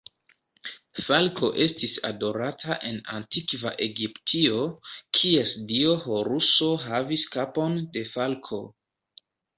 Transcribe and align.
Falko 1.07 1.49
estis 1.65 1.91
adorata 2.09 2.77
en 2.87 2.97
antikva 3.17 3.73
Egiptio, 3.87 4.63
kies 5.19 5.53
dio 5.73 5.93
Horuso 6.07 6.71
havis 6.87 7.27
kapon 7.37 7.77
de 7.99 8.07
falko. 8.17 8.65